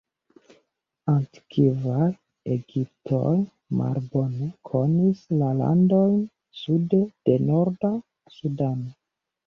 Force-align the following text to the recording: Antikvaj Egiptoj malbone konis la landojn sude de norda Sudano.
Antikvaj 1.11 2.07
Egiptoj 2.55 3.35
malbone 3.83 4.49
konis 4.73 5.25
la 5.45 5.53
landojn 5.63 6.21
sude 6.65 7.07
de 7.31 7.41
norda 7.53 7.97
Sudano. 8.41 8.95